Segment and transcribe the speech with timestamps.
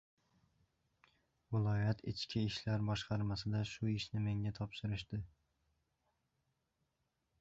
[1.55, 5.23] —Viloyat ichki ishlar boshqarmasida shu ishni menga topshirishdi.